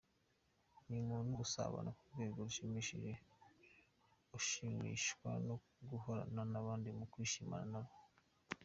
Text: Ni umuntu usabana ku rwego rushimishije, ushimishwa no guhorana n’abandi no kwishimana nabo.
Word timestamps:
Ni 0.87 0.95
umuntu 1.03 1.31
usabana 1.45 1.89
ku 1.97 2.03
rwego 2.11 2.37
rushimishije, 2.47 3.11
ushimishwa 4.37 5.29
no 5.47 5.55
guhorana 5.89 6.41
n’abandi 6.51 6.89
no 6.97 7.05
kwishimana 7.11 7.65
nabo. 7.83 7.93